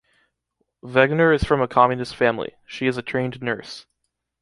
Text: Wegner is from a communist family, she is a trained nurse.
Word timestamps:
Wegner 0.81 1.31
is 1.31 1.43
from 1.43 1.61
a 1.61 1.67
communist 1.67 2.15
family, 2.15 2.55
she 2.65 2.87
is 2.87 2.97
a 2.97 3.03
trained 3.03 3.39
nurse. 3.43 3.85